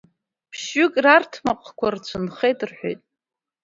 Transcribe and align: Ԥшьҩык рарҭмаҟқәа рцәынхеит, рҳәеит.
Ԥшьҩык 0.51 0.95
рарҭмаҟқәа 1.03 1.87
рцәынхеит, 1.93 2.59
рҳәеит. 2.69 3.01